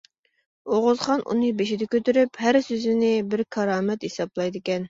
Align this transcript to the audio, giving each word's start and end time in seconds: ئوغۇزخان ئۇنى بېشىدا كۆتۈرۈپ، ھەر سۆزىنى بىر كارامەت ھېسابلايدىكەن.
ئوغۇزخان 0.75 1.21
ئۇنى 1.33 1.51
بېشىدا 1.59 1.89
كۆتۈرۈپ، 1.97 2.41
ھەر 2.47 2.61
سۆزىنى 2.71 3.15
بىر 3.35 3.47
كارامەت 3.59 4.09
ھېسابلايدىكەن. 4.11 4.77